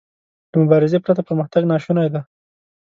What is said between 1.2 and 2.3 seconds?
پرمختګ ناشونی دی.